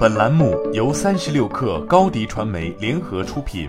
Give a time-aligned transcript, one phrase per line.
[0.00, 3.68] 本栏目由三十六氪高低传媒联合出品。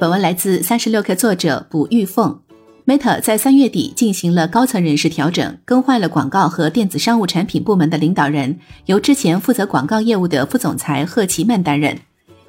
[0.00, 2.40] 本文来自三十六氪作者卜玉凤。
[2.86, 11.98] Meta 在三月底进行了高层人事调整，更换了广告和电子商务产品部门的领导人，由之前负责广告业务的副总裁贺奇曼担任。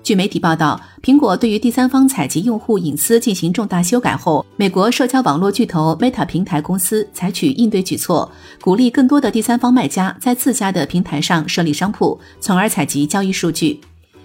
[0.03, 8.29] 据媒体报道，苹果对于第三方采集用户隐私进行重大修改后，美国社交网络巨头 Meta 平台公司采取应对举措，
[8.59, 13.79] 鼓励更多的第三方卖家在自家的平台上设立商铺，从而采集交易数据。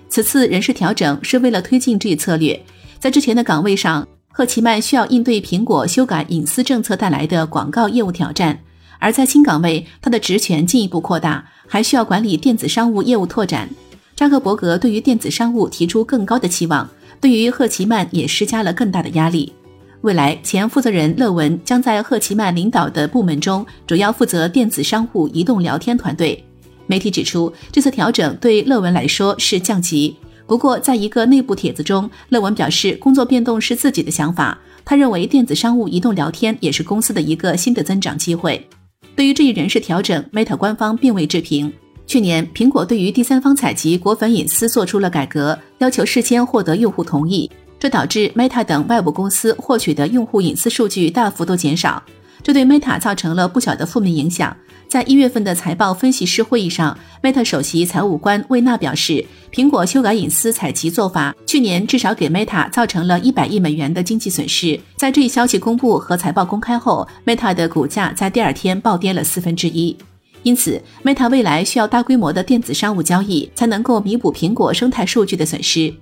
[0.09, 2.61] 此次人事调整是为了推进这一策略。
[2.99, 8.57] 在之前的岗位上，赫奇曼需要应对苹果修改隐私政策带来的广告业务挑战；
[8.99, 13.69] 而在新岗位，他的职权进一步扩大，还需要管理电子商务业务拓展。
[14.19, 16.91] 扎克伯格对于电子商务提出更高的期望，
[17.21, 19.53] 对于赫奇曼也施加了更大的压力。
[20.01, 26.45] 未来，前负责人勒文将在赫奇曼领导的部门中主要负责电子商务移动聊天团队。
[26.89, 30.17] 媒体指出，这次调整对勒文来说是降级。
[30.49, 34.59] 不过，在一个内部帖子中，勒文表示工作变动是自己的想法。
[34.85, 38.67] 他认为电子商务移动聊天也是公司的一个新的增长机会。
[39.15, 41.73] 对于这一人事调整，Meta 官方并未置评。
[42.09, 52.03] 去年，苹果对于第三方采集果粉隐私做出了改革，要求事先获得用户同意，这导致 Meta 等外部公司获取的用户隐私数据大幅度减少，
[52.43, 54.57] 这对 Meta 造成了不小的负面影响。
[54.89, 64.81] 在一月份的财报分析师会议上，Meta 首席财务官魏纳表示，苹果修改隐私采集做法，去年至少给 Meta 造成了一百亿美元的经济损失。
[64.97, 69.95] 在这一消息公布和财报公开后，Meta 的股价在第二天暴跌了四分之一。
[70.49, 75.93] 因此，Meta 未来需要大规模的电子商务交易，才能够弥补苹果生态数据的损失。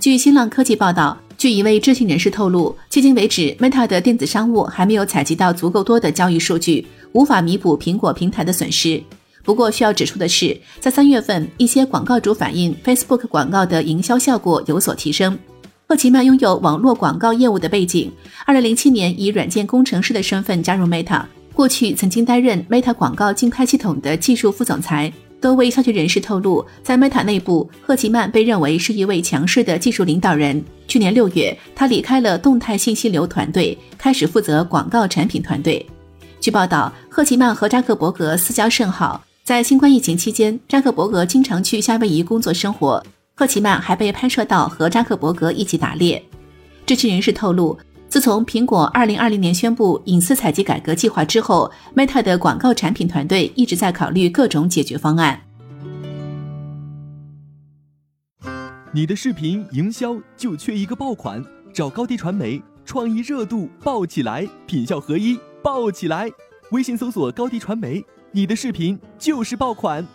[0.00, 9.00] 据新浪科技报道，据一位知情人士透露，迄今为止，Meta 的电子商务还没有采集到足够多的交易数据，无法弥补苹果平台的损失。
[9.44, 15.38] 不过，需要指出的是，在三月份，一些广告主反映 Facebook 广告的营销效果有所提升。
[15.86, 18.10] 赫奇曼拥有网络广告业务的背景，
[18.44, 21.22] 二零零七年以软件工程师的身份加入 Meta。
[21.54, 25.12] 过去曾经担任 Meta 广告竞拍系统的技术副总裁。
[25.40, 30.64] 多位消息人士透露，在 Meta 内部，赫奇曼被认为是一位强势的技术领导人。
[30.88, 35.84] 去年六月，他离开了动态信息流团队，开始负责广告产品团队。
[36.40, 43.00] 据报道，赫奇曼和扎克伯格私交甚好，在新冠疫情期间，扎克伯格经常去夏威夷工作生活，
[43.34, 46.20] 赫奇曼还被拍摄到和扎克伯格一起打猎。
[46.84, 47.78] 知情人士透露。
[48.14, 55.40] 自从苹果2020年宣布隐私采集改革计划之后，Meta 的广告产品团队一直在考虑各种解决方案。
[58.92, 66.30] 你的视频营销就缺一个爆款，找高低传媒，创意热度爆起来，品效合一爆起来。
[66.70, 70.06] 微信搜索高低传媒，你的视频就是爆款。